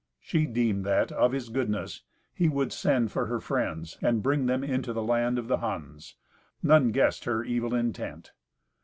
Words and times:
She 0.19 0.47
deemed 0.47 0.83
that, 0.85 1.11
of 1.11 1.31
his 1.31 1.49
goodness, 1.49 2.01
he 2.33 2.49
would 2.49 2.73
send 2.73 3.11
for 3.11 3.27
her 3.27 3.39
friends 3.39 3.99
and 4.01 4.23
bring 4.23 4.47
them 4.47 4.63
into 4.63 4.93
the 4.93 5.03
land 5.03 5.37
of 5.37 5.47
the 5.47 5.57
Huns. 5.57 6.15
None 6.63 6.89
guessed 6.89 7.25
her 7.25 7.43
evil 7.43 7.75
intent. 7.75 8.31